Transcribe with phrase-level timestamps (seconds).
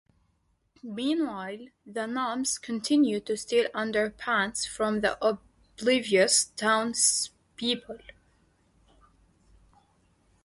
[0.81, 7.99] Meanwhile, the gnomes continue to steal underpants from the oblivious townspeople.